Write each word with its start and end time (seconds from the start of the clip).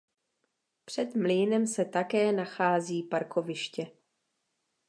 Před 0.85 1.15
mlýnem 1.15 1.67
se 1.67 1.85
také 1.85 2.31
nachází 2.31 3.03
parkoviště. 3.03 3.91